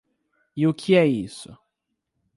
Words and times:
E 0.57 0.65
o 0.65 0.73
que 0.73 0.95
é 0.95 1.05
isso? 1.05 1.55